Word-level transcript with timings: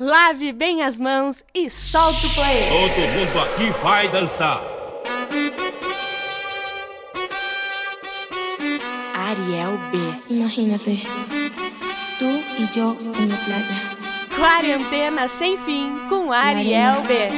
Lave 0.00 0.52
bem 0.52 0.82
as 0.82 0.98
mãos 0.98 1.44
e 1.54 1.70
solta 1.70 2.26
o 2.26 2.30
play. 2.30 2.68
Todo 2.68 2.98
mundo 3.12 3.40
aqui 3.44 3.70
vai 3.80 4.08
dançar. 4.08 4.60
Ariel 9.14 9.78
B. 9.92 10.34
Imagínate, 10.34 11.00
tú 12.18 12.42
y 12.58 12.68
yo 12.76 12.96
en 13.20 13.28
la 13.28 13.36
playa. 13.36 13.94
Quarentena 14.36 15.28
sem 15.28 15.56
fim 15.58 16.08
com 16.08 16.32
Ariel 16.32 17.00
B. 17.06 17.30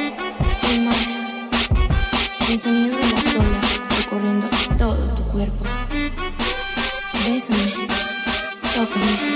El 2.51 2.59
sonido 2.59 2.97
de 2.97 3.11
las 3.11 3.35
olas 3.35 3.81
recorriendo 3.99 4.49
todo 4.79 5.15
tu 5.15 5.23
cuerpo. 5.25 5.65
Bésame, 7.27 7.87
tócame. 8.75 9.36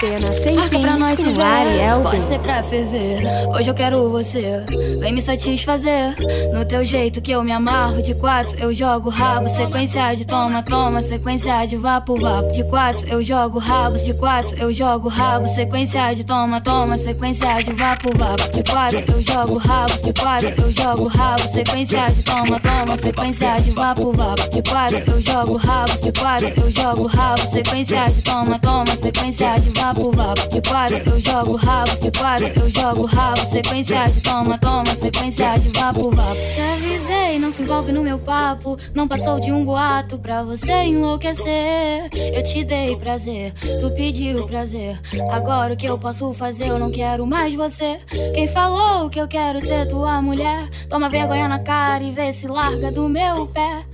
Quarentena 0.00 0.32
sem 0.32 0.54
Marca 0.54 0.70
fim 0.70 0.82
pra 0.82 0.96
nós 0.96 1.20
se 1.20 1.28
ver. 1.28 1.42
Ariel. 1.42 2.00
Pode 2.00 2.24
ser 2.24 2.38
pra 2.40 2.62
ferver. 2.62 3.20
Hoje 3.48 3.70
eu 3.70 3.74
quero 3.74 4.10
você. 4.10 4.64
Vem 4.98 5.12
me 5.12 5.20
satisfazer. 5.20 6.14
No 6.54 6.64
teu 6.64 6.82
jeito 6.86 7.20
que 7.20 7.30
eu 7.30 7.44
me 7.44 7.52
amarro. 7.52 8.00
De 8.00 8.14
quatro 8.14 8.58
eu 8.58 8.72
jogo 8.72 9.10
rabo. 9.10 9.48
Sequência 9.50 10.14
de 10.14 10.26
toma, 10.26 10.62
toma. 10.62 11.02
Sequência 11.02 11.66
de 11.66 11.76
vapo, 11.76 12.18
vapo. 12.18 12.50
De 12.52 12.64
quatro 12.64 13.06
eu 13.08 13.22
jogo 13.22 13.58
rabos. 13.58 14.02
De 14.02 14.14
quatro 14.14 14.56
eu 14.58 14.72
jogo 14.72 15.08
rabo. 15.08 15.46
Sequência 15.46 16.14
de 16.14 16.24
toma, 16.24 16.60
toma. 16.62 16.96
Sequência 16.96 17.62
de 17.62 17.72
vapo, 17.72 18.10
vapo. 18.16 18.50
De 18.50 18.62
quatro 18.70 19.04
eu 19.06 19.20
jogo 19.20 19.58
rabos. 19.58 20.00
De 20.02 20.12
quatro 20.14 20.54
eu 20.56 20.70
jogo 20.70 21.08
rabo. 21.08 21.48
Sequência 21.48 22.10
de 22.10 22.22
toma, 22.24 22.60
toma. 22.60 22.96
Sequência 22.96 23.60
de 23.60 23.70
vapo, 23.72 24.12
vapo. 24.12 24.50
De 24.50 24.62
quatro 24.62 25.02
eu 25.06 25.20
jogo 25.20 25.58
rabos. 25.58 26.00
De 26.00 26.12
quatro 26.12 26.52
eu 26.56 26.70
jogo 26.70 27.06
rabo. 27.06 27.46
Sequência 27.46 28.08
de 28.08 28.22
toma, 28.22 28.58
toma. 28.58 28.96
Sequência 28.96 29.58
de 29.58 29.68
vapo, 29.70 29.89
vapo. 29.94 30.48
De 30.48 30.60
quatro 30.68 30.96
eu 30.96 31.20
jogo 31.20 31.56
rabos. 31.56 32.00
De 32.00 32.10
quatro 32.10 32.46
eu 32.46 32.68
jogo 32.70 33.06
rabo. 33.06 33.46
Sequência 33.46 34.08
de 34.08 34.22
toma, 34.22 34.58
toma. 34.58 34.86
Sequência 34.86 35.58
de 35.58 35.68
vapo, 35.68 36.10
vapo. 36.10 36.34
Te 36.34 36.60
avisei, 36.60 37.38
não 37.38 37.50
se 37.50 37.62
envolve 37.62 37.92
no 37.92 38.02
meu 38.02 38.18
papo. 38.18 38.78
Não 38.94 39.08
passou 39.08 39.40
de 39.40 39.50
um 39.52 39.64
boato 39.64 40.18
pra 40.18 40.42
você 40.42 40.72
enlouquecer. 40.84 42.08
Eu 42.12 42.42
te 42.42 42.64
dei 42.64 42.96
prazer, 42.96 43.52
tu 43.80 43.90
pediu 43.94 44.46
prazer. 44.46 44.98
Agora 45.32 45.74
o 45.74 45.76
que 45.76 45.86
eu 45.86 45.98
posso 45.98 46.32
fazer? 46.32 46.68
Eu 46.68 46.78
não 46.78 46.90
quero 46.90 47.26
mais 47.26 47.54
você. 47.54 47.98
Quem 48.34 48.48
falou 48.48 49.08
que 49.10 49.20
eu 49.20 49.28
quero 49.28 49.60
ser 49.60 49.88
tua 49.88 50.20
mulher? 50.22 50.68
Toma 50.88 51.08
vergonha 51.08 51.48
na 51.48 51.58
cara 51.58 52.02
e 52.02 52.10
vê 52.10 52.32
se 52.32 52.46
larga 52.46 52.90
do 52.90 53.08
meu 53.08 53.46
pé. 53.46 53.84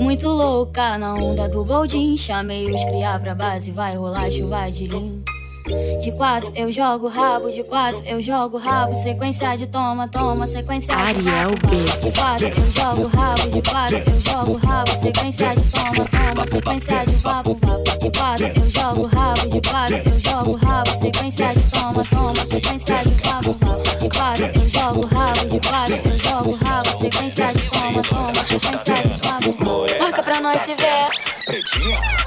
Muito 0.00 0.28
louca 0.28 0.98
na 0.98 1.14
onda 1.14 1.48
do 1.48 1.64
boldin. 1.64 2.16
Chamei 2.16 2.66
os 2.66 2.84
criar 2.84 3.20
pra 3.20 3.34
base, 3.34 3.70
vai 3.70 3.96
rolar 3.96 4.30
chuva 4.30 4.70
de 4.70 4.86
lim. 4.86 5.22
De 5.66 6.12
quatro 6.12 6.52
eu 6.54 6.70
jogo 6.70 7.08
rabo, 7.08 7.50
de 7.50 7.64
quatro 7.64 8.00
eu 8.06 8.22
jogo 8.22 8.56
rabo, 8.56 8.94
sequência 9.02 9.56
de 9.56 9.66
toma, 9.66 10.06
toma, 10.06 10.46
sequência 10.46 10.94
de 10.94 11.02
Ariel 11.02 11.50
rabo, 11.50 11.56
B. 11.66 11.84
De 12.04 12.18
quatro 12.20 12.46
eu 12.46 12.70
jogo 12.70 13.16
rabo, 13.16 13.48
de 13.48 13.70
quatro 13.70 13.96
eu 13.96 14.20
jogo 14.32 14.66
rabo, 14.66 14.90
sequência 14.92 15.54
de 15.56 15.70
toma, 15.72 16.04
toma, 16.04 16.46
sequência 16.46 17.04
de 17.04 17.16
vapo, 17.16 17.54
vapo. 17.54 17.98
De 17.98 18.10
quatro 18.16 18.46
eu 18.46 18.70
jogo 18.70 19.06
rabo, 19.08 19.48
de 19.48 19.68
quatro 19.68 19.96
eu 19.96 20.20
jogo 20.20 20.56
rabo, 20.64 20.90
sequência 21.00 21.54
de 21.54 21.70
toma, 21.72 22.04
toma, 22.04 22.46
sequência 22.46 23.04
de 23.04 23.10
vapo, 23.10 23.52
vapo. 23.58 23.98
De 23.98 24.08
quatro 24.16 24.44
eu 24.46 24.68
jogo 24.68 25.06
rabo, 25.06 25.46
de 25.48 25.68
quatro 25.68 25.94
eu 25.96 26.18
jogo 26.18 26.64
rabo, 26.64 26.98
sequência 26.98 27.46
de 27.48 27.70
toma, 27.70 28.02
toma, 28.02 28.34
sequência 28.46 28.94
de 28.94 29.26
vapo. 29.26 29.98
Marca 29.98 30.22
pra 30.22 30.40
nós 30.40 30.62
se 30.62 30.74
ver. 30.76 31.08
Pretinha. 31.44 32.25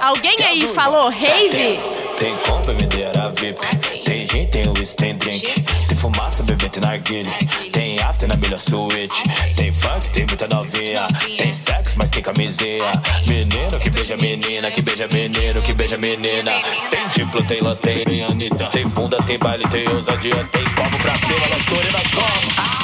Alguém 0.00 0.36
aí 0.44 0.68
falou 0.68 1.08
rave? 1.08 1.80
Tem 2.16 2.36
compra, 2.46 2.72
mineira 2.74 3.32
VIP. 3.32 3.60
Tem 4.04 4.24
gin, 4.26 4.46
tem 4.46 4.68
whisky, 4.68 4.96
tem 4.96 5.16
drink. 5.16 5.60
Tem 5.88 5.96
fumaça, 5.96 6.42
bebê, 6.44 6.68
tem 6.68 6.80
narguile. 6.80 7.30
Tem 7.72 7.98
after 7.98 8.28
na 8.28 8.36
melhor 8.36 8.60
suíte. 8.60 9.22
Tem 9.56 9.72
funk, 9.72 10.08
tem 10.10 10.24
muita 10.26 10.46
novinha. 10.46 11.08
Tem 11.36 11.52
sexo, 11.52 11.96
mas 11.98 12.10
tem 12.10 12.22
camisinha. 12.22 12.92
Menino 13.26 13.80
que 13.80 13.90
beija 13.90 14.16
menina, 14.16 14.70
que 14.70 14.82
beija 14.82 15.08
menino, 15.08 15.62
que 15.62 15.72
beija 15.72 15.96
menina. 15.96 16.52
Tem 16.90 17.08
diplo, 17.08 17.42
tem 17.42 17.60
lanterna, 17.60 18.04
tem 18.04 18.22
Anitta. 18.22 18.66
Tem 18.66 18.86
bunda, 18.86 19.20
tem 19.24 19.38
baile, 19.38 19.66
tem 19.68 19.88
ousadia. 19.88 20.48
Tem 20.52 20.64
como 20.74 20.96
pra 20.98 21.18
cima, 21.18 21.46
loucura 21.48 21.88
e 21.88 21.92
nas 21.92 22.10
costas. 22.12 22.79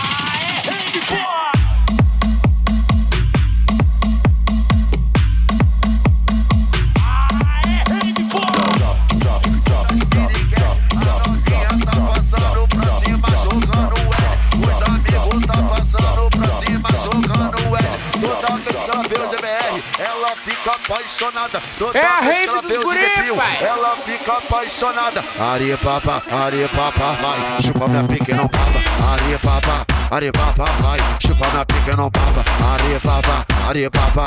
Apaixonada. 21.46 21.62
Toda 21.78 21.98
É 21.98 22.06
a 22.06 22.20
rave 22.20 22.48
ela 22.48 22.62
dos 22.62 22.78
guri, 22.78 23.00
pai. 23.36 23.58
Ela 23.62 23.96
fica 23.96 24.32
apaixonada. 24.32 25.24
Areia 25.38 25.78
papa, 25.78 26.22
areia 26.30 26.68
papa, 26.68 27.12
vai. 27.12 27.62
Chupa 27.62 27.88
minha 27.88 28.04
pique 28.04 28.34
não 28.34 28.48
papa. 28.48 28.82
Areia 29.12 29.38
papa, 29.38 29.86
areia 30.10 30.32
papa, 30.32 30.64
vai. 30.82 30.98
Chupa 31.20 31.48
minha 31.48 31.66
pique 31.66 31.96
não 31.96 32.10
papa. 32.10 32.44
Areia 32.74 33.00
papa, 33.00 33.46
areia 33.68 33.90
papa. 33.90 34.24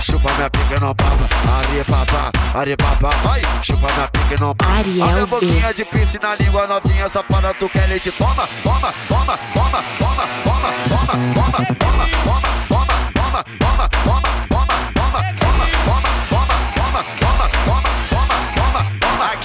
Chupa 0.00 0.32
minha 0.32 0.50
pique 0.50 0.80
não 0.80 0.94
papa. 0.94 1.28
Areia 1.58 1.84
papa, 1.84 2.30
areia 2.54 2.76
papa, 2.76 3.10
vai. 3.22 3.42
Chupa 3.62 3.92
minha 3.92 4.08
pique 4.08 4.40
não 4.40 4.54
papa. 4.54 4.72
Ariel 4.72 5.04
A 5.04 5.12
minha 5.12 5.26
B. 5.26 5.30
boquinha 5.30 5.74
de 5.74 5.84
pince 5.84 6.18
na 6.22 6.34
língua 6.36 6.66
novinha, 6.66 7.08
safada, 7.08 7.52
tu 7.54 7.68
quer 7.68 7.88
leite? 7.88 8.10
Toma, 8.12 8.48
toma, 8.62 8.92
toma, 9.08 9.38
toma, 9.52 9.84
toma, 9.98 10.28
toma, 10.44 10.68
toma, 10.88 11.12
toma, 11.14 11.14
toma, 11.34 11.66
toma, 11.74 11.74
toma, 11.74 12.08
toma, 12.24 12.50
toma, 12.68 12.94
toma, 13.14 13.44
toma, 13.58 13.69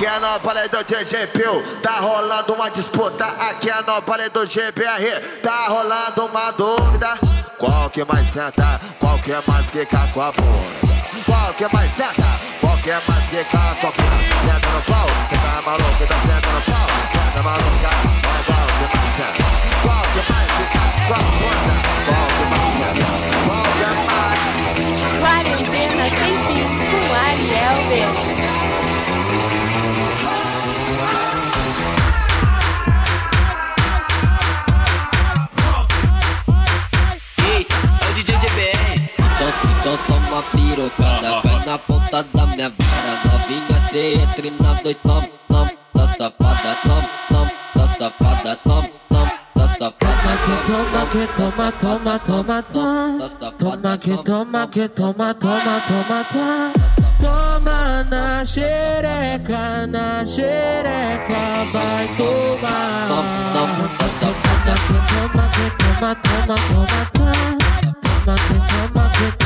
Aqui 0.06 0.14
é 0.14 0.20
no 0.20 0.70
do 0.70 0.84
DJ 0.84 1.28
Pio, 1.28 1.80
tá 1.82 2.00
rolando 2.00 2.54
uma 2.54 2.70
disputa. 2.70 3.26
Aqui 3.26 3.72
é 3.72 3.78
no 3.78 4.30
do 4.30 4.46
GBR, 4.46 5.20
tá 5.42 5.66
rolando 5.68 6.28
uma 6.28 6.52
dúvida. 6.52 7.18
Qual 7.58 7.90
que 7.90 8.06
mais 8.06 8.28
senta? 8.28 8.80
Qual 9.00 9.18
que 9.18 9.32
é 9.32 9.42
mais 9.48 9.72
quica 9.72 10.08
com 10.14 10.22
a 10.22 10.32
bunda? 10.32 11.26
Qual 11.26 11.54
que 11.56 11.64
é 11.64 11.70
mais 11.74 11.92
senta? 11.92 12.40
Qual 12.62 12.78
que 12.78 12.92
é 12.92 13.02
mais 13.08 13.30
quica 13.32 13.58
com 13.82 13.88
a 13.88 13.92
bunda? 13.92 14.16
Senta 14.44 14.70
no 14.70 14.82
pau, 14.84 15.08
cê 15.28 15.36
tá 15.38 15.62
maluco, 15.66 16.06
tá 16.08 16.16
senta 16.22 16.52
no 16.52 16.62
pau, 16.62 16.88
senta 17.12 17.42
maluca. 17.42 17.90
Qual, 18.46 18.68
que 18.78 18.86
mais 18.96 19.16
senta? 19.16 19.44
Qual 19.82 20.02
que 20.14 20.22
mais 20.32 20.52
quica 20.52 20.84
com 21.08 21.14
a 21.14 21.18
bunda? 21.18 21.78
Qual 22.06 22.28
que 22.30 22.46
mais 22.54 22.70
senta? 22.78 23.10
Qual 23.48 23.66
que 23.74 23.84
é 23.84 23.94
mais? 24.06 24.40
Quarentena 25.18 26.06
sem 26.10 26.34
fim 26.46 26.62
com 26.92 27.06
Ariel 27.16 27.78
B. 27.90 28.35
Então, 39.86 39.98
toma 40.08 40.42
pirocada, 40.52 41.42
vai 41.42 41.64
na 41.64 41.78
ponta 41.78 42.24
da 42.34 42.46
minha 42.48 42.74
vara 42.76 43.38
Novinha, 43.38 43.80
cê 43.82 44.16
entre 44.16 44.50
na 44.60 44.74
noite, 44.82 45.00
tom, 45.04 45.22
tom 45.48 45.70
Das 45.94 46.18
tapadas, 46.18 46.78
tom, 46.82 47.04
tom 47.30 47.48
Das 47.76 47.92
tapadas, 47.96 48.58
tom, 48.64 48.84
tom 49.10 49.30
Das 49.56 49.78
tapadas, 49.78 50.40
Toma 50.66 51.06
que 51.12 51.28
toma, 51.38 51.72
toma, 51.74 52.20
toma, 52.20 52.64
toma. 52.64 53.30
Toma 53.60 53.98
que 54.00 54.24
toma, 54.24 54.68
que 54.68 54.88
toma, 54.90 55.34
toma, 55.36 55.82
toma, 55.88 56.26
toma. 56.34 56.74
Toma 57.22 58.04
na 58.10 58.44
xereca, 58.44 59.86
na 59.86 60.26
xereca, 60.26 61.64
vai 61.72 62.08
tomar. 62.18 63.08
tom, 63.08 63.26
tom 63.54 63.70
Das 64.00 64.14
tapadas, 64.20 64.80
Toma 65.14 65.46
que 65.54 65.66
toma, 65.78 66.16
toma, 66.16 66.56
toma, 66.56 67.00
toma. 67.14 67.36
Toma 68.26 68.36
que 68.36 68.54
toma, 68.54 68.60
que 68.60 68.65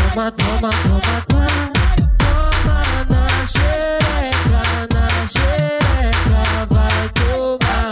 toma, 0.09 0.31
toma, 0.31 0.69
toma, 0.69 1.21
toma. 1.27 1.47
Toma 2.17 2.79
na 3.09 3.27
xereca, 3.45 4.63
na 4.93 5.07
xereca, 5.27 6.43
vai 6.69 7.09
tomar. 7.15 7.91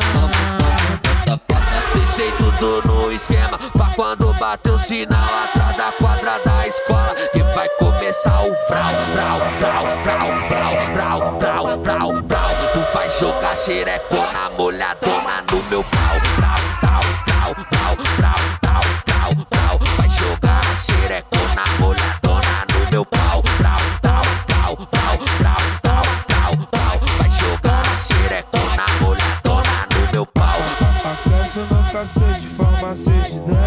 Deixei 1.94 2.32
tudo 2.32 2.82
no 2.88 3.12
esquema 3.12 3.58
pra 3.74 3.88
quando 3.96 4.34
bater 4.40 4.72
o 4.72 4.80
sinal 4.80 5.30
atrás 5.44 5.78
da 5.78 5.92
quadra 5.92 6.40
da 6.44 6.68
escola. 6.68 7.16
Que 7.32 7.44
vai 7.44 7.70
começar 7.70 8.42
o 8.42 8.56
frau, 8.68 8.94
frau, 9.14 9.40
frau, 9.60 9.86
frau, 10.04 10.28
frau, 10.48 10.74
frau, 10.94 11.40
frau, 11.40 11.84
frau, 11.84 12.10
frau. 12.28 12.50
Tu 12.74 12.94
vai 12.94 13.10
jogar 13.20 13.58
xerecona 13.58 14.50
molhadona 14.58 15.44
no 15.52 15.64
meu 15.70 15.84
pau. 15.84 16.47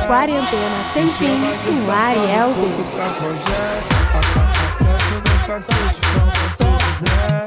Quarentena 0.07 0.85
sem 0.85 1.09
fim 1.09 1.41
com 1.65 1.91
Ariel 1.91 2.55
B. 2.55 2.61
Puto 2.63 2.85
cafajé. 2.97 3.83
Aquece 4.15 5.19
no 5.19 5.35
cacete, 5.49 6.01
farmacêutico 6.07 7.03
ideia. 7.03 7.47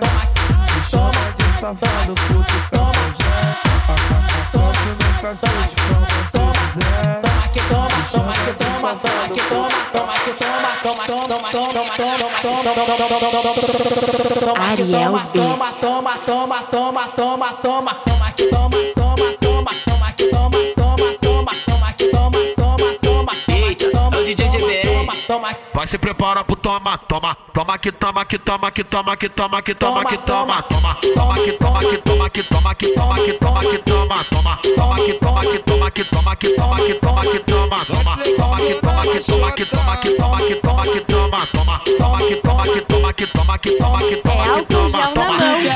Me 0.75 0.79
chama 0.89 1.23
de 1.37 1.47
safado, 1.61 2.13
puto 2.27 2.57
cafajé. 2.69 3.39
Aquece 4.43 4.91
no 4.99 5.09
cacete, 5.21 5.75
farmacêutico 5.87 6.75
ideia. 6.75 7.15
Toma 7.23 7.45
que 7.47 7.61
toma, 7.69 7.99
toma 8.11 8.33
que 8.33 8.53
toma, 8.53 8.91
toma 8.99 9.23
que 9.29 9.41
toma, 9.41 9.79
toma 9.93 10.13
que 10.19 10.33
toma, 10.33 10.71
toma, 10.83 11.03
toma, 11.07 11.47
toma, 11.49 11.71
toma, 11.71 12.27
toma, 12.35 12.67
toma, 14.41 14.63
Ariel 14.69 15.13
B. 15.13 15.39
toma, 15.39 15.71
toma, 15.79 16.13
toma, 16.27 16.59
toma, 16.67 17.07
toma, 17.15 17.47
toma, 17.55 17.93
toma 18.03 18.31
que 18.33 18.47
toma, 18.47 18.69
toma, 18.69 18.93
toma, 18.93 19.02
Vai 25.83 25.87
se 25.89 25.97
prepara 25.97 26.45
pro 26.45 26.55
toma, 26.55 26.97
toma, 26.97 27.35
toma 27.51 27.77
que 27.77 27.91
toma, 27.91 28.23
que 28.23 28.39
toma, 28.39 28.71
que 28.71 28.85
toma, 28.85 29.17
que 29.17 29.27
toma, 29.27 29.61
que 29.61 29.75
toma, 29.75 30.05
que 30.05 30.17
toma, 30.17 30.61
toma, 30.63 30.95
toma 31.13 31.35
que 31.35 31.51
toma, 31.51 31.79
que 31.81 31.97
toma, 31.97 32.29
que 32.29 32.43
toma, 32.43 32.73
que 32.73 32.87
toma, 32.93 33.15
que 33.17 33.33
toma, 33.33 33.59
que 33.59 33.79
toma, 33.79 34.23
toma, 34.31 34.59
toma 34.77 34.95
que 34.95 35.13
toma, 35.13 35.41
que 35.43 35.59
toma, 35.59 35.91
que 35.91 35.99
toma, 35.99 36.35
que 36.37 36.49
toma, 36.53 36.77
que 36.77 36.95
toma, 36.95 37.21
que 37.23 37.39
toma, 37.39 37.77
toma, 37.85 38.17
toma 38.37 38.57
que 38.57 38.73
toma, 38.79 39.01
que 39.03 39.19
toma, 39.19 39.51
que 39.51 39.65
toma, 39.65 39.97
que 39.97 40.09
toma, 40.15 40.37
que 40.37 40.55
toma, 40.55 40.83
que 40.83 41.01
toma, 41.01 41.47
toma, 41.51 41.81
toma 41.97 42.17
que 42.19 42.35
toma, 42.37 42.63
que 42.63 42.81
toma, 42.81 43.13
que 43.13 43.27
toma, 43.27 43.57
que 43.59 43.71
toma, 43.75 43.99
que 43.99 44.13
É 44.13 44.17
toma, 44.17 44.43
que 44.55 44.65
toma, 44.65 45.07
toma. 45.13 45.33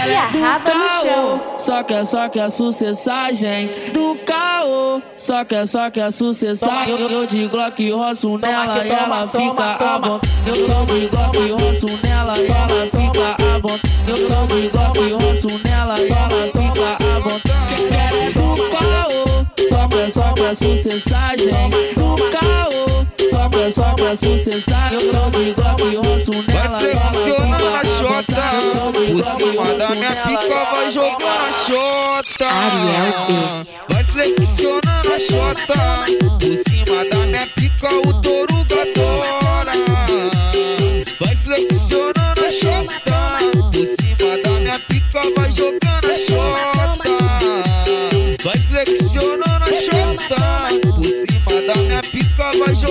e 0.07 0.15
a 0.15 0.25
raba 0.25 0.73
no 0.73 0.89
chão. 0.89 1.41
Só 1.57 1.83
que 1.83 2.05
só 2.05 2.29
que 2.29 2.39
a 2.39 2.49
sucessagem 2.49 3.91
do 3.91 4.15
caô. 4.25 5.01
Só 5.17 5.43
que 5.43 5.65
só 5.65 5.89
que 5.89 5.99
a 5.99 6.11
sucessagem. 6.11 6.99
Eu, 6.99 7.09
eu 7.09 7.27
de 7.27 7.47
Glock 7.47 7.91
roço 7.91 8.37
nela 8.37 8.79
que 8.79 8.87
e 8.87 8.91
ela 8.91 9.27
toma, 9.27 9.27
toma, 9.27 9.51
fica 9.51 9.77
toma, 9.99 10.21
eu 10.45 10.53
tomo 10.67 10.97
e 10.97 11.07
golpe 11.07 11.39
e 11.39 11.51
roço 11.51 11.85
nela, 12.03 12.33
ela 12.37 12.85
fica 12.85 13.35
à 13.43 13.59
vontade. 13.59 13.81
Eu 14.07 14.15
tomo 14.27 14.59
e 14.59 14.69
golpe 14.69 14.99
e 14.99 15.11
roço 15.13 15.47
nela, 15.65 15.95
ela 15.99 16.41
fica 16.47 16.97
à 17.03 17.19
vontade. 17.19 17.75
Quer 17.87 18.13
é 18.13 18.29
do 18.31 18.55
caô, 18.71 19.45
só 19.69 19.87
pra, 19.87 20.09
só 20.09 20.33
pra 20.33 20.55
sucessagem. 20.55 21.69
Do 21.95 22.15
caô, 22.31 23.05
só 23.29 23.49
pra, 23.49 23.71
só 23.71 23.93
pra 23.95 24.15
sucessagem. 24.15 24.99
Eu 24.99 25.11
tomo 25.11 25.43
e 25.43 25.53
golpe 25.53 25.83
e 25.83 25.95
roço 25.95 26.31
nela, 26.47 26.77
ela 26.77 27.07
fica 27.07 27.41
à 27.41 28.03
vontade. 28.03 28.65
Por 29.11 29.23
cima 29.39 29.65
da 29.65 29.89
minha 29.91 30.11
pica 30.11 30.57
vai 30.73 30.91
jogar 30.91 31.41
a 31.41 31.53
chota. 31.65 32.49
Vai 33.89 34.03
flexionando 34.03 35.13
a 35.13 35.19
xota. 35.19 35.73
Por 36.29 36.37
cima 36.37 36.37
da 36.37 36.37
minha 36.37 36.37
pica 36.37 36.45
vai 36.45 36.45
jogar 36.49 36.67
na 36.67 36.67
xota. 36.67 36.76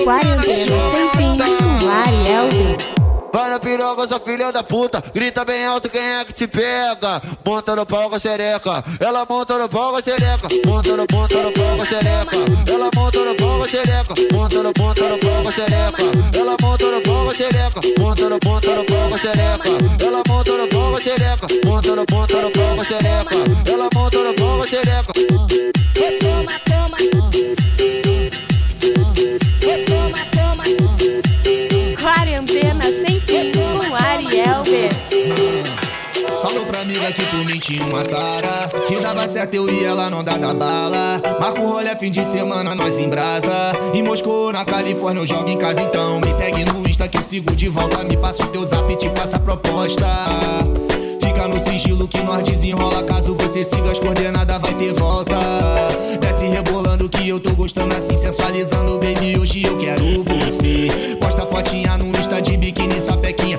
Quarentena 0.07 0.79
sem 0.89 1.09
fim 1.17 1.37
com. 1.37 1.91
Ariel. 1.91 2.47
Vai 3.33 3.49
na 3.49 3.59
piroga, 3.59 4.07
sua 4.07 4.21
filha 4.21 4.53
da 4.53 4.63
puta. 4.63 5.03
Grita 5.13 5.43
bem 5.43 5.65
alto 5.65 5.89
quem 5.89 6.01
é 6.01 6.23
que 6.23 6.33
te 6.33 6.47
pega. 6.47 7.21
Monta 7.45 7.75
no 7.75 7.85
pau 7.85 8.09
com 8.09 8.15
a 8.15 8.19
sereca. 8.19 8.85
Ela 9.01 9.27
monta 9.29 9.57
no 9.57 9.67
pau 9.67 9.91
com 9.91 9.97
a 9.97 10.01
sereca. 10.01 10.47
Monta 10.65 10.95
no, 10.95 11.05
monta 11.11 11.35
no 11.35 11.51
pau 11.51 11.75
com 11.75 11.81
a 11.81 11.85
sereca. 11.85 12.37
Ela 12.71 12.89
monta 12.95 13.19
no 13.19 13.35
pau 13.35 13.57
com 13.57 13.63
a 13.63 13.67
sereca. 13.67 14.13
Monta 14.31 14.63
no, 14.63 14.71
monta 14.79 15.09
no 15.09 15.17
pau 15.19 15.41
com 15.41 15.47
a 15.49 15.51
sereca. 15.51 16.03
Ela 16.39 16.55
monta 16.61 16.85
no 16.85 17.01
pau 17.01 17.23
com 17.25 17.29
a 17.29 17.33
sereca. 17.33 17.81
Monta 17.99 18.29
no, 18.29 18.37
monta 18.45 18.75
no 18.75 18.85
pau 18.85 19.09
com 19.09 19.13
a 19.13 19.17
sereca. 19.17 19.69
Ela 20.05 20.23
monta 20.25 20.51
no 20.53 20.67
pau 20.69 20.89
com 20.89 20.95
a 20.95 21.01
sereca. 21.01 21.47
Monta 21.65 21.95
no, 21.95 22.05
monta 22.09 22.41
no 22.41 22.51
uma 37.97 38.87
Que 38.87 38.95
dava 38.99 39.27
certo 39.27 39.55
eu 39.55 39.69
e 39.69 39.83
ela 39.83 40.09
não 40.09 40.23
dá 40.23 40.37
da 40.37 40.53
bala. 40.53 41.21
Marco 41.39 41.61
o 41.61 41.71
rolê 41.71 41.95
fim 41.95 42.11
de 42.11 42.23
semana, 42.23 42.75
nós 42.75 42.97
em 42.97 43.09
brasa. 43.09 43.73
Em 43.93 44.03
Moscou, 44.03 44.51
na 44.51 44.63
Califórnia, 44.63 45.21
eu 45.21 45.25
jogo 45.25 45.49
em 45.49 45.57
casa 45.57 45.81
Então. 45.81 46.19
Me 46.21 46.31
segue 46.33 46.63
no 46.65 46.87
Insta 46.87 47.07
que 47.07 47.17
eu 47.17 47.23
sigo 47.23 47.55
de 47.55 47.69
volta. 47.69 48.03
Me 48.03 48.15
passa 48.15 48.43
o 48.43 48.47
teu 48.47 48.63
zap 48.65 48.91
e 48.91 48.95
te 48.95 49.09
faço 49.09 49.35
a 49.35 49.39
proposta. 49.39 50.05
Fica 51.23 51.47
no 51.47 51.59
sigilo 51.59 52.07
que 52.07 52.21
nós 52.21 52.43
desenrola. 52.43 53.03
Caso 53.03 53.33
você 53.35 53.63
siga 53.63 53.91
as 53.91 53.99
coordenadas 53.99 54.61
vai 54.61 54.73
ter 54.75 54.93
volta. 54.93 55.37
Desce 56.21 56.45
rebolando 56.45 57.09
que 57.09 57.27
eu 57.27 57.39
tô 57.39 57.51
gostando 57.55 57.95
assim. 57.95 58.15
Sensualizando, 58.15 58.99
baby, 58.99 59.39
hoje 59.39 59.63
eu 59.63 59.75
quero 59.77 60.23
você. 60.23 61.15
Posta 61.19 61.45
fotinha 61.45 61.97
no 61.97 62.07
Insta 62.17 62.41
de 62.41 62.57
biquíni, 62.57 63.01
sapequinha 63.01 63.57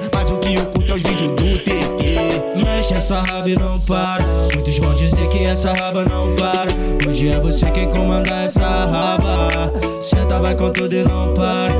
Mexe 2.88 3.00
essa 3.00 3.20
raba 3.20 3.50
e 3.50 3.54
não 3.54 3.78
para. 3.80 4.24
Muitos 4.54 4.78
vão 4.78 4.94
dizer 4.94 5.28
que 5.28 5.44
essa 5.44 5.74
raba 5.74 6.06
não 6.06 6.34
para. 6.36 6.70
Hoje 7.06 7.28
é 7.28 7.38
você 7.38 7.70
quem 7.70 7.86
comanda 7.90 8.34
essa 8.44 8.62
raba. 8.62 9.70
Senta, 10.00 10.38
vai 10.38 10.56
com 10.56 10.70
tudo 10.70 10.94
e 10.94 11.04
não 11.04 11.34
para. 11.34 11.74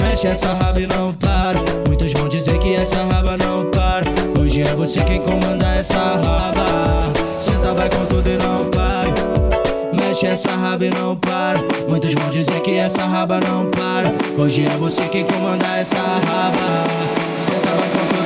Mexe 0.00 0.26
essa 0.26 0.54
raba 0.54 0.80
e 0.80 0.86
não 0.86 1.12
para. 1.12 1.60
Muitos 1.86 2.10
vão 2.14 2.26
dizer 2.26 2.56
que 2.56 2.74
essa 2.74 3.04
raba 3.04 3.36
não 3.36 3.70
para. 3.70 4.06
Hoje 4.40 4.62
é 4.62 4.74
você 4.74 5.04
quem 5.04 5.20
comanda 5.20 5.66
essa 5.74 5.98
raba. 5.98 7.12
Senta, 7.36 7.74
vai 7.74 7.90
com 7.90 8.06
tudo 8.06 8.26
e 8.26 8.38
não 8.38 8.64
para. 8.70 9.10
Mexe 9.94 10.24
essa 10.24 10.52
raba 10.52 10.86
e 10.86 10.90
não 10.90 11.16
para. 11.16 11.62
Muitos 11.86 12.14
vão 12.14 12.30
dizer 12.30 12.62
que 12.62 12.78
essa 12.78 13.04
raba 13.04 13.40
não 13.40 13.66
para. 13.66 14.10
Hoje 14.42 14.64
é 14.64 14.70
você 14.78 15.02
quem 15.02 15.26
comanda 15.26 15.66
essa 15.76 15.98
raba. 15.98 16.88
Senta, 17.36 17.68
vai 17.68 17.88
com 17.90 18.23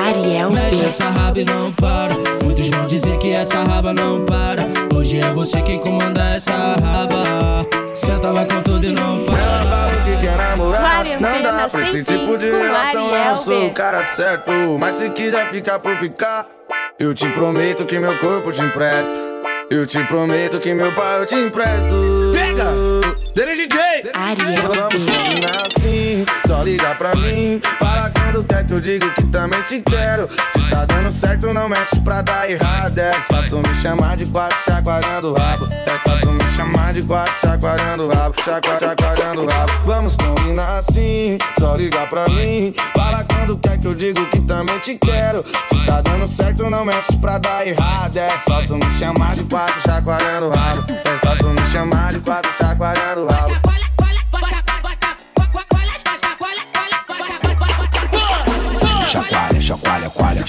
Ariel 0.00 0.50
Mexe 0.50 0.76
B. 0.76 0.86
essa 0.86 1.04
raba 1.10 1.40
e 1.40 1.44
não 1.44 1.72
para. 1.72 2.16
Muitos 2.42 2.68
vão 2.68 2.86
dizer 2.86 3.18
que 3.18 3.32
essa 3.32 3.62
raba 3.62 3.92
não 3.92 4.24
para. 4.24 4.66
Hoje 4.94 5.20
é 5.20 5.30
você 5.32 5.60
quem 5.60 5.78
comanda 5.78 6.22
essa 6.34 6.52
raba. 6.52 7.66
Senta, 7.94 8.32
vai 8.32 8.46
com 8.46 8.62
tudo 8.62 8.84
e 8.84 8.92
não 8.92 9.22
para. 9.24 9.36
Fala 9.36 10.04
que 10.04 10.20
quer 10.22 10.36
namorar, 10.36 11.04
não 11.20 11.42
dá 11.42 11.68
pra 11.68 11.82
esse 11.82 12.02
tipo 12.02 12.38
de 12.38 12.50
relação. 12.50 13.08
Eu 13.08 13.14
Ariel 13.14 13.34
não 13.34 13.36
sou 13.36 13.60
B. 13.60 13.66
o 13.66 13.70
cara 13.72 14.04
certo, 14.04 14.52
mas 14.78 14.96
se 14.96 15.10
quiser 15.10 15.50
ficar 15.50 15.78
por 15.78 15.94
ficar, 15.98 16.46
eu 16.98 17.14
te 17.14 17.28
prometo 17.28 17.84
que 17.84 17.98
meu 17.98 18.18
corpo 18.18 18.52
te 18.52 18.62
empresto. 18.62 19.40
Eu 19.68 19.86
te 19.86 20.02
prometo 20.04 20.58
que 20.58 20.72
meu 20.72 20.94
pai 20.94 21.20
eu 21.20 21.26
te 21.26 21.34
empresto. 21.36 21.94
Pega! 22.32 22.64
Dele 23.34 23.54
DJ! 23.54 24.10
Ariel 24.14 24.62
Vamos 24.62 25.04
combinar 25.04 25.62
assim, 25.68 26.24
só 26.46 26.62
liga 26.62 26.94
pra 26.96 27.14
mim. 27.14 27.60
Fala 27.78 28.10
quando 28.30 28.44
quer 28.44 28.64
que 28.64 28.72
eu 28.72 28.80
digo 28.80 29.10
que 29.14 29.24
também 29.24 29.60
te 29.62 29.80
quero. 29.80 30.28
Se 30.52 30.70
tá 30.70 30.84
dando 30.84 31.10
certo, 31.12 31.52
não 31.52 31.68
mexe 31.68 32.00
pra 32.00 32.22
dar 32.22 32.48
errado. 32.48 32.96
É 32.96 33.12
só 33.22 33.42
tu 33.48 33.56
me 33.58 33.74
chamar 33.76 34.16
de 34.16 34.26
quatro, 34.26 34.56
chacoalhando 34.64 35.32
o 35.32 35.34
rabo. 35.34 35.68
É 35.72 35.98
só 35.98 36.16
tu 36.20 36.30
me 36.30 36.44
chamar 36.50 36.92
de 36.92 37.02
quatro, 37.02 37.34
chacoalhando 37.40 38.06
o 38.06 38.08
rabo. 38.08 38.34
Chacua, 38.40 38.78
chacoalhando 38.78 39.42
o 39.42 39.48
rabo. 39.48 39.72
Vamos 39.84 40.14
combinar 40.14 40.78
assim, 40.78 41.38
só 41.58 41.74
liga 41.74 42.06
pra 42.06 42.28
mim. 42.28 42.72
Fala 42.94 43.24
quando 43.24 43.58
quer 43.58 43.78
que 43.78 43.86
eu 43.86 43.94
digo 43.96 44.24
que 44.26 44.40
também 44.42 44.78
te 44.78 44.94
quero. 44.94 45.44
Se 45.68 45.84
tá 45.84 46.00
dando 46.00 46.28
certo, 46.28 46.70
não 46.70 46.84
mexe 46.84 47.16
pra 47.16 47.38
dar 47.38 47.66
errado. 47.66 48.16
É 48.16 48.30
só 48.46 48.64
tu 48.64 48.76
me 48.76 48.92
chamar 48.92 49.34
de 49.34 49.42
quatro, 49.44 49.80
chacoalhando 49.82 50.46
o 50.46 50.50
rabo. 50.50 50.86
É 50.88 51.26
só 51.26 51.34
tu 51.34 51.48
me 51.48 51.68
chamar 51.72 52.12
de 52.12 52.20
quatro, 52.20 52.52
chacoalhando 52.56 53.22
o 53.22 53.26
rabo. 53.26 53.89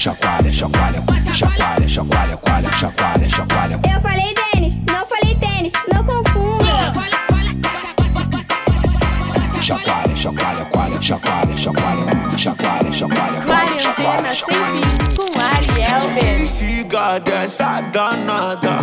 Chacoalha, 0.02 0.52
coalha, 0.52 0.52
chacoalha, 0.52 1.04
chacoalha, 1.04 1.88
chacoalha, 1.88 1.88
chacoalha, 1.88 2.38
coalha, 2.38 2.72
chacoalha, 2.72 3.30
chacoalha. 3.30 3.80
Eu 3.94 4.02
falei 4.02 4.34
tênis, 4.34 4.82
não 4.90 5.06
falei 5.06 5.36
tênis, 5.36 5.72
não 5.94 6.04
confunda. 6.04 6.92
chacoalha, 9.62 10.16
chacoalha, 10.16 10.66
coalha, 10.66 11.02
chacoalha, 11.02 11.56
chacoalha, 11.56 12.38
chacoalha, 12.38 12.92
chacoalha, 12.92 13.42
Quarentena 13.42 14.34
sem 14.34 14.56
fim 14.56 15.16
com 15.16 15.40
Ariel 15.40 16.10
B. 16.16 16.44
Instiga 16.44 17.20
dessa 17.20 17.82
danada 17.82 18.80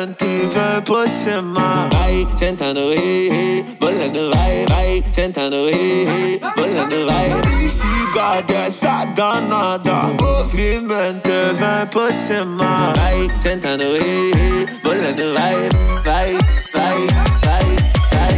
E 0.00 0.02
vem 0.02 0.82
por 0.86 1.06
cima. 1.06 1.86
Vai 1.92 2.26
sentando, 2.34 2.80
ei, 2.80 3.28
ei 3.30 3.64
Bolando, 3.78 4.30
vai, 4.34 4.64
vai 4.66 5.04
Sentando, 5.12 5.56
ei, 5.56 6.08
ei 6.08 6.40
Bolando, 6.56 7.04
vai. 7.04 7.28
Instiga 7.62 8.40
dessa 8.46 9.04
danada. 9.04 10.16
Movimento 10.18 11.28
e 11.28 11.52
vem 11.52 11.86
por 11.90 12.10
cima. 12.14 12.94
Vai 12.96 13.28
sentando, 13.40 13.82
ei, 13.82 14.32
ei 14.32 14.66
Bolando, 14.82 15.34
vai, 15.34 15.68
vai, 16.02 16.38
vai, 16.72 17.06
vai 17.44 17.80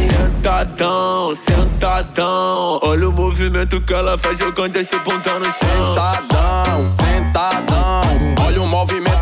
Sentadão, 0.09 1.33
sentadão. 1.33 2.79
Olha 2.83 3.07
o 3.07 3.11
movimento 3.13 3.79
que 3.79 3.93
ela 3.93 4.17
faz 4.17 4.37
jogando 4.37 4.75
esse 4.75 4.99
pontão 4.99 5.39
no 5.39 5.45
chão. 5.45 5.95
Sentadão, 5.95 6.93
sentadão. 6.97 8.01
Olha 8.45 8.61
o 8.61 8.67
movimento 8.67 9.12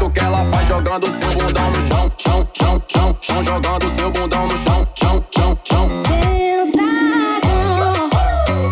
jogando 0.71 1.05
seu 1.07 1.29
bundão 1.31 1.69
no 1.69 1.81
chão 1.81 2.09
Chão, 2.17 2.47
chão, 2.53 2.81
chão, 2.87 3.17
chão 3.19 3.43
Jogando 3.43 3.89
seu 3.89 4.09
bundão 4.09 4.47
no 4.47 4.57
chão 4.57 4.87
Chão, 4.95 5.23
chão, 5.35 5.57
chão. 5.65 5.89
Sentadão, 6.05 7.49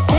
sentadão, 0.08 0.19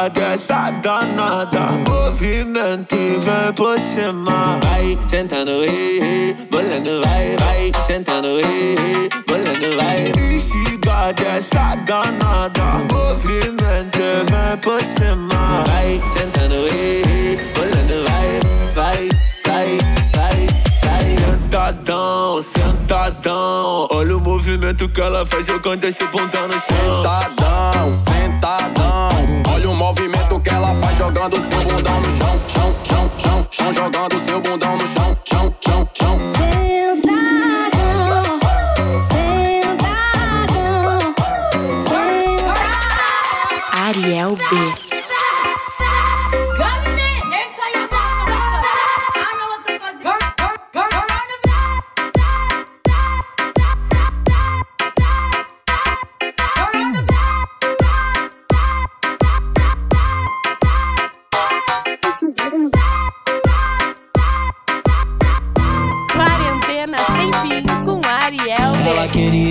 Instiga 0.00 0.08
dessa 0.08 0.70
danada. 0.70 1.72
Movimento 1.86 2.94
e 2.94 3.18
vem 3.18 3.52
por 3.54 3.78
cima. 3.78 4.58
Vai 4.62 4.98
sentando, 5.06 5.50
ei, 5.50 6.00
ei 6.00 6.36
Bolando, 6.50 7.02
vai, 7.04 7.36
vai 7.38 7.70
Sentando, 7.84 8.28
ei, 8.28 8.76
ei 8.78 9.08
Bolando, 9.26 9.76
vai. 9.76 10.12
Instiga 10.34 11.12
dessa 11.12 11.74
danada. 11.84 12.86
Movimento 12.90 13.98
e 13.98 14.24
vem 14.30 14.56
por 14.62 14.80
cima. 14.80 15.64
Vai 15.66 16.00
sentando, 16.10 16.54
ei, 16.54 17.02
ei 17.06 17.38
Bolando, 17.54 18.04
vai, 18.08 18.40
vai, 18.74 19.08
vai, 19.46 19.78
vai, 20.16 21.16
Sentadão, 21.18 22.40
sentadão. 22.40 23.88
Olha 23.90 24.16
o 24.16 24.20
movimento 24.20 24.88
que 24.88 25.00
ela 25.00 25.26
faz 25.26 25.46
jogando 25.46 25.84
esse 25.84 26.06
pontão 26.06 26.46
no 26.48 26.54
chão. 26.54 27.02
Sentadão, 27.02 28.00
sentadão 28.04 29.09
Olha 29.60 29.68
o 29.68 29.76
movimento 29.76 30.40
que 30.40 30.48
ela 30.48 30.74
faz 30.76 30.96
jogando 30.96 31.36
seu 31.36 31.58
bundão 31.60 32.00
no 32.00 32.10
chão 32.16 32.40
Chão, 32.48 32.74
chão, 32.82 33.10
chão, 33.18 33.46
chão 33.50 33.72
Jogando 33.74 34.18
seu 34.20 34.40
bundão 34.40 34.74
no 34.78 34.86
chão 34.86 35.14
Chão, 35.22 35.54
chão, 35.60 35.88
chão 35.92 36.18
Ariel 43.74 44.34
B. 44.36 44.89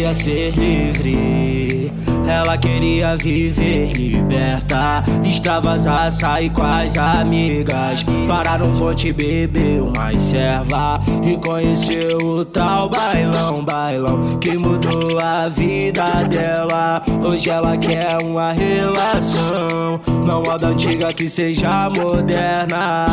queria 0.09 0.13
ser 0.13 0.51
livre, 0.51 1.91
ela 2.27 2.57
queria 2.57 3.15
viver 3.15 3.93
liberta. 3.93 5.03
Extravasar, 5.23 6.11
sair 6.11 6.49
com 6.49 6.63
as 6.63 6.97
amigas. 6.97 8.03
Parar 8.27 8.59
no 8.59 8.77
ponte, 8.77 9.11
beber 9.13 9.81
uma 9.81 10.17
serva. 10.17 10.99
E 11.23 11.37
conheceu 11.37 12.17
o 12.17 12.45
tal 12.45 12.89
bailão, 12.89 13.63
bailão. 13.63 14.29
Que 14.39 14.51
mudou 14.51 15.19
a 15.19 15.47
vida 15.49 16.05
dela. 16.29 17.01
Hoje 17.23 17.49
ela 17.49 17.77
quer 17.77 18.17
uma 18.23 18.53
relação. 18.53 19.99
Não 20.25 20.43
moda 20.43 20.67
antiga 20.67 21.13
que 21.13 21.29
seja 21.29 21.89
moderna. 21.89 23.07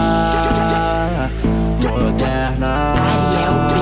Moderna. 1.82 3.75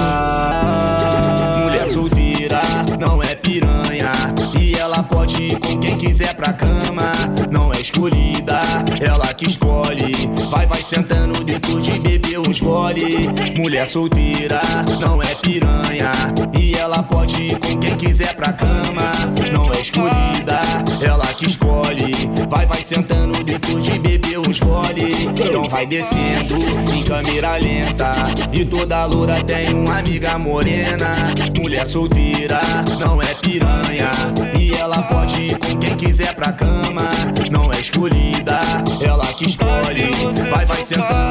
Depois 11.74 11.82
de 11.82 11.98
beber 12.00 12.38
uns 12.38 12.60
gole. 12.60 13.28
Mulher 13.56 13.88
solteira, 13.88 14.60
não 15.00 15.22
é 15.22 15.34
piranha. 15.34 16.12
E 16.58 16.74
ela 16.74 17.02
pode 17.02 17.42
ir 17.42 17.58
com 17.58 17.76
quem 17.78 17.96
quiser 17.96 18.34
pra 18.34 18.52
cama. 18.52 19.12
Não 19.52 19.72
é 19.72 19.80
escolhida, 19.80 20.58
ela 21.02 21.26
que 21.26 21.48
escolhe. 21.48 22.14
Vai, 22.48 22.66
vai 22.66 22.78
sentando 22.78 23.42
depois 23.42 23.82
de 23.82 23.98
beber 23.98 24.38
uns 24.38 24.60
gole. 24.60 25.28
Então 25.36 25.68
vai 25.68 25.86
descendo 25.86 26.56
em 26.92 27.02
câmera 27.02 27.56
lenta. 27.56 28.12
E 28.52 28.64
toda 28.64 29.04
loura 29.06 29.42
tem 29.42 29.74
uma 29.74 29.98
amiga 29.98 30.38
morena. 30.38 31.10
Mulher 31.58 31.86
solteira, 31.86 32.60
não 33.00 33.20
é 33.20 33.34
piranha. 33.34 34.10
E 34.58 34.74
ela 34.74 35.02
pode 35.02 35.42
ir 35.42 35.58
com 35.58 35.76
quem 35.78 35.96
quiser 35.96 36.34
pra 36.34 36.52
cama. 36.52 37.02
Não 37.50 37.72
é 37.72 37.80
escolhida, 37.80 38.58
ela 39.00 39.26
que 39.32 39.48
escolhe. 39.48 40.10
Vai, 40.50 40.64
vai 40.66 40.84
sentando 40.84 41.23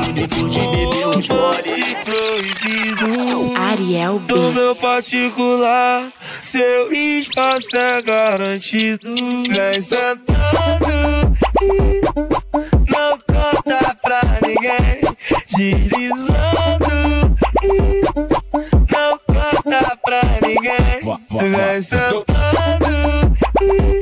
de 0.50 0.60
beber 0.60 1.08
uns 1.08 1.28
gole. 1.28 1.96
proibido. 2.04 3.54
Ariel 3.58 4.20
B. 4.20 4.34
No 4.34 4.52
meu 4.52 4.76
particular, 4.76 6.12
seu 6.42 6.92
espaço 6.92 7.76
é 7.78 8.02
garantido. 8.02 9.16
Vem 9.16 9.82
sentando 9.82 11.34
e 11.62 12.02
não 12.92 13.18
conta 13.28 13.96
pra 14.02 14.22
ninguém. 14.42 15.02
Deslizando 15.56 17.36
e 17.64 18.02
não 18.92 19.20
conta 19.28 19.98
pra 20.04 20.22
ninguém. 20.42 21.52
Vem 21.52 21.82
sentando 21.82 22.26
e 23.62 24.02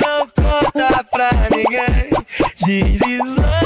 não 0.00 0.26
conta 0.28 1.04
pra 1.10 1.30
ninguém. 1.50 2.10
Deslizando 2.64 3.61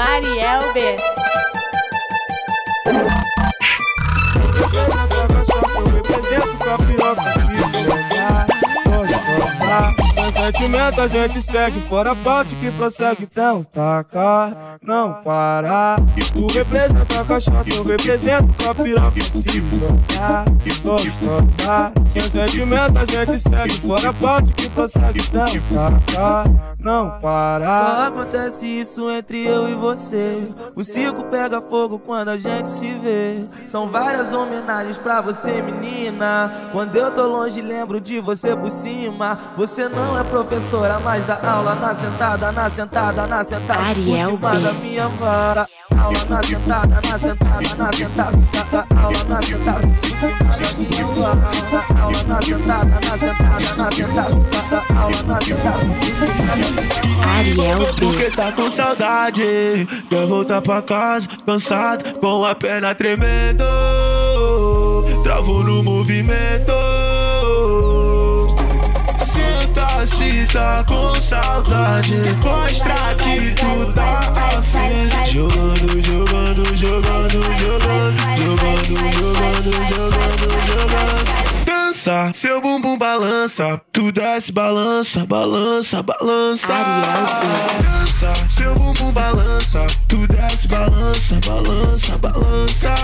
com 0.00 0.08
Ariel 0.08 0.59
Sentimento 10.50 11.00
a 11.00 11.06
gente 11.06 11.40
segue, 11.42 11.80
fora 11.82 12.12
parte 12.12 12.56
que 12.56 12.72
prossegue, 12.72 13.22
então 13.22 13.62
taca, 13.62 14.78
não 14.82 15.14
para. 15.22 15.94
Tu 16.32 16.46
representa 16.52 17.20
a 17.20 17.24
caixota, 17.24 17.70
eu 17.72 17.84
represento 17.84 18.68
a 18.68 18.74
piroca, 18.74 19.20
se 19.20 19.58
e 19.58 20.80
gostosa. 20.82 21.92
Sem 22.12 22.22
sentimento 22.22 22.98
a 22.98 23.06
gente 23.06 23.38
segue, 23.38 23.80
fora 23.80 24.12
parte 24.12 24.52
que 24.52 24.68
prossegue, 24.70 25.20
então 25.22 25.44
taca, 25.72 26.50
não 26.80 27.20
para. 27.20 27.78
Só 27.78 28.08
acontece 28.08 28.66
isso 28.66 29.08
entre 29.08 29.46
eu 29.46 29.68
e 29.68 29.74
você. 29.74 30.48
O 30.74 30.82
circo 30.82 31.22
pega 31.24 31.60
fogo 31.60 31.96
quando 32.00 32.30
a 32.30 32.36
gente 32.36 32.68
se 32.70 32.92
vê. 32.94 33.44
São 33.66 33.86
várias 33.86 34.32
homenagens 34.32 34.98
pra 34.98 35.20
você, 35.20 35.62
menina. 35.62 36.70
Quando 36.72 36.96
eu 36.96 37.12
tô 37.12 37.24
longe, 37.26 37.60
lembro 37.60 38.00
de 38.00 38.18
você 38.18 38.56
por 38.56 38.70
cima. 38.70 39.38
Você 39.56 39.88
não 39.88 40.18
é 40.18 40.24
professora, 40.44 40.98
mas 41.00 41.24
dá 41.26 41.38
aula 41.42 41.74
na 41.74 41.94
sentada, 41.94 42.52
na 42.52 42.70
sentada, 42.70 43.26
na 43.26 43.44
sentada. 43.44 43.82
Ariel 43.82 44.38
por 44.38 44.50
cima 44.50 44.60
da 44.60 44.72
minha 44.72 45.08
vara. 45.08 45.68
aula 45.98 46.24
na 46.28 46.42
sentada, 46.42 46.88
na 46.88 47.18
sentada, 47.18 47.76
na 47.76 47.92
sentada, 47.92 48.86
aula 48.96 49.24
na 49.28 49.42
sentada, 49.42 49.80
aula 52.00 52.24
na 52.26 52.42
sentada, 52.42 52.86
na 52.86 53.18
sentada, 53.18 53.74
na 53.76 53.90
sentada, 53.90 54.82
aula 54.96 55.22
na 55.26 55.40
sentada. 55.40 55.80
Ariel 57.36 57.78
B. 57.78 58.06
Porque 58.06 58.30
tá 58.30 58.52
com 58.52 58.70
saudade, 58.70 59.86
quer 60.08 60.26
voltar 60.26 60.62
pra 60.62 60.80
casa, 60.80 61.28
cansado, 61.44 62.18
com 62.18 62.44
a 62.44 62.54
perna 62.54 62.94
tremendo, 62.94 63.64
travou 65.22 65.62
no 65.62 65.82
movimento. 65.82 66.99
Se 70.06 70.46
tá 70.46 70.82
com 70.86 71.14
saudade, 71.20 72.16
mostra 72.42 73.14
que 73.16 73.54
tu 73.54 73.92
tá 73.92 74.32
afim. 74.56 75.10
Jogando, 75.30 76.02
jogando, 76.02 76.64
jogando, 76.74 77.42
jogando, 77.58 78.18
jogando, 78.38 78.96
jogando, 79.18 79.70
jogando, 79.90 80.48
jogando. 80.66 81.49
Dança, 82.00 82.32
seu 82.32 82.62
bumbum 82.62 82.96
balança, 82.96 83.78
tu 83.92 84.10
desce, 84.10 84.50
balança, 84.50 85.26
balança, 85.26 86.02
balança. 86.02 86.72
Dança, 87.82 88.32
seu 88.48 88.74
bumbum 88.74 89.12
balança, 89.12 89.84
tu 90.08 90.26
desce, 90.26 90.66
balança, 90.66 91.38
balança, 91.46 92.16
balança. 92.16 92.94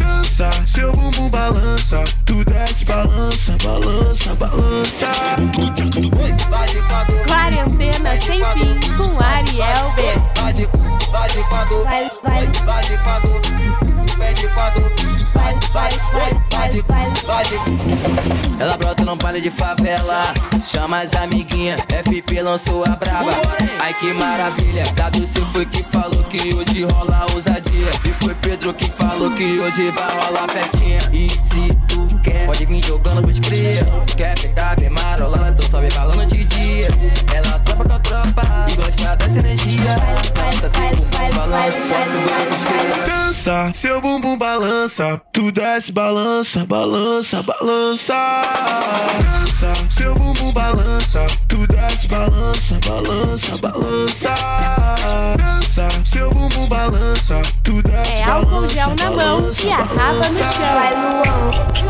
Dança, 0.00 0.50
seu 0.66 0.92
bumbum 0.92 1.30
balança, 1.30 2.02
tu 2.26 2.44
desce, 2.44 2.84
balança, 2.86 3.56
balança, 3.62 4.34
balança. 4.34 5.06
Quarentena 7.28 8.16
sem 8.16 8.42
fim 8.42 8.80
com 8.96 9.20
Ariel 9.20 9.92
B. 9.94 10.02
Vai 10.40 10.52
de 10.52 10.68
vai 11.12 11.28
de 11.28 11.44
quando, 11.44 11.84
vai, 11.84 12.04
de 12.06 12.10
quando, 12.10 12.58
vai 14.16 14.34
de 14.34 14.48
quando, 14.48 15.21
Ela 18.58 18.76
brota 18.76 19.04
no 19.04 19.16
baile 19.16 19.40
de 19.40 19.50
favela, 19.50 20.34
chama 20.60 21.00
as 21.00 21.12
amiguinhas, 21.14 21.80
FP 21.88 22.40
lançou 22.40 22.84
a 22.84 22.96
brava. 22.96 23.30
Ai 23.80 23.94
que 23.94 24.12
maravilha, 24.14 24.84
se 25.26 25.40
foi 25.46 25.66
que 25.66 25.82
falou 25.82 26.22
que 26.24 26.54
hoje 26.54 26.84
rola 26.84 27.26
ousadia. 27.34 27.90
E 28.04 28.12
foi 28.24 28.34
Pedro 28.36 28.72
que 28.74 28.88
falou 28.90 29.30
que 29.32 29.58
hoje 29.58 29.90
vai 29.90 30.10
rolar 30.12 30.48
festinha. 30.48 31.00
E 31.12 31.28
se 31.28 31.76
tu 31.88 32.06
quer, 32.22 32.46
pode 32.46 32.64
vir 32.66 32.84
jogando 32.84 33.22
pros 33.22 33.40
cria. 33.40 33.84
Quer 34.16 34.38
pegar 34.38 34.76
bem 34.76 34.90
marolada, 34.90 35.52
tu 35.52 35.68
sobe 35.70 35.88
balando 35.94 36.26
de 36.26 36.44
dia. 36.44 36.88
Ela 37.34 37.58
tropa 37.60 37.84
com 37.84 37.94
a 37.94 37.98
tropa 37.98 38.42
e 38.70 38.74
gosta 38.76 39.16
dessa 39.16 39.38
energia. 39.38 39.96
Dança, 40.34 40.68
teu 40.70 40.96
bumbum 40.96 41.30
balança, 41.34 41.96
seu 43.72 44.00
bumbum 44.00 44.38
balança, 44.38 45.20
tu 45.32 45.41
desce, 45.50 45.90
balança, 45.90 46.64
balança, 46.64 47.42
balança. 47.42 48.14
Dança, 49.22 49.72
seu 49.88 50.14
bumbum 50.14 50.52
balança, 50.52 51.26
tu 51.48 51.66
desce, 51.66 52.06
balança, 52.06 52.78
balança, 52.86 53.56
balança. 53.56 54.34
Dança, 55.36 55.88
seu 56.04 56.30
bumbum 56.30 56.66
balança, 56.68 57.40
tu 57.64 57.82
desce, 57.82 58.12
É 58.12 58.30
álcool 58.30 58.68
gel 58.68 58.94
na 58.98 59.10
mão 59.10 59.50
e 59.64 59.72
a 59.72 59.76
raba 59.78 60.28
no 60.28 60.44
chão. 60.52 61.82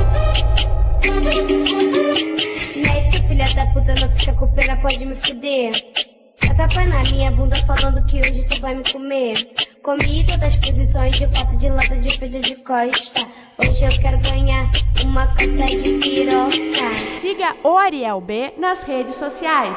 Nesse 2.76 3.28
filha 3.28 3.54
da 3.54 3.66
puta 3.66 3.94
não 4.00 4.10
fica 4.16 4.32
com 4.34 4.46
pena, 4.54 4.76
pode 4.76 5.04
me 5.04 5.16
fuder. 5.16 5.72
Tá 6.40 6.54
tapa 6.54 6.84
na 6.86 7.02
minha 7.02 7.30
bunda 7.32 7.56
falando 7.56 8.04
que 8.06 8.20
hoje 8.20 8.46
tu 8.48 8.60
vai 8.60 8.74
me 8.74 8.82
comer. 8.90 9.36
Comi 9.82 10.24
todas 10.24 10.54
as 10.54 10.56
posições 10.56 11.16
de 11.16 11.26
foto 11.26 11.56
de 11.56 11.68
lata 11.68 11.96
de 11.96 12.16
peito 12.16 12.38
de 12.40 12.54
costa. 12.54 13.26
Hoje 13.58 13.84
eu 13.84 13.90
quero 14.00 14.16
ganhar 14.20 14.70
uma 15.04 15.26
casa 15.26 15.66
de 15.66 15.98
piroca. 15.98 16.94
Siga 17.20 17.56
o 17.64 17.76
Ariel 17.76 18.20
B 18.20 18.54
nas 18.58 18.84
redes 18.84 19.16
sociais. 19.16 19.76